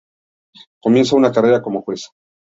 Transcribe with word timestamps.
Comienza 0.81 1.15
una 1.15 1.31
carrera 1.31 1.61
como 1.61 1.83
juez. 1.83 2.09